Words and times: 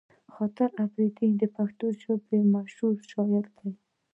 خاطر 0.33 0.69
اپريدی 0.83 1.29
د 1.37 1.43
پښتو 1.55 1.85
ژبې 2.01 2.39
مشهوره 2.55 3.01
شاعر 3.11 3.45
دی 3.57 3.71